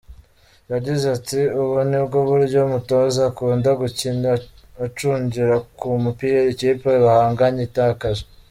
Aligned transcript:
Yagize 0.71 1.05
ati 1.17 1.39
“Ubu 1.59 1.75
nibwo 1.89 2.17
buryo 2.29 2.59
umutoza 2.67 3.19
akunda 3.29 3.69
gukina, 3.81 4.31
acungira 4.85 5.55
ku 5.77 5.87
mipira 6.03 6.39
ikipe 6.53 6.89
bahanganye 7.05 7.61
itakaje. 7.69 8.23